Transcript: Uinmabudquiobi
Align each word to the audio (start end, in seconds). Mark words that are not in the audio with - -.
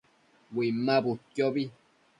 Uinmabudquiobi 0.55 1.63